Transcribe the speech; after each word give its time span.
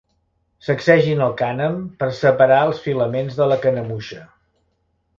Sacsegin 0.69 1.21
el 1.25 1.35
cànem 1.43 1.77
per 2.01 2.09
separar 2.23 2.59
els 2.71 2.83
filaments 2.89 3.41
de 3.43 3.51
la 3.55 3.63
canemuixa. 3.67 4.27